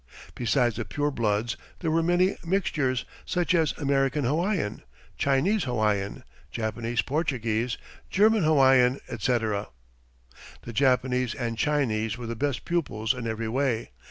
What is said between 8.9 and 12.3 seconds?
etc. "The Japanese and Chinese were